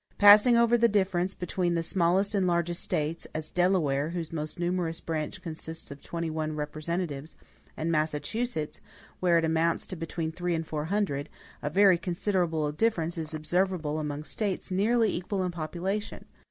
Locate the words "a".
11.61-11.69